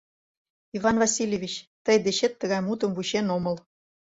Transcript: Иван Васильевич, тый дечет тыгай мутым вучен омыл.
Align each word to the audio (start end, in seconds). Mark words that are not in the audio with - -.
Иван 0.77 0.95
Васильевич, 1.03 1.53
тый 1.85 1.97
дечет 2.05 2.33
тыгай 2.39 2.61
мутым 2.67 2.91
вучен 2.93 3.25
омыл. 3.35 3.55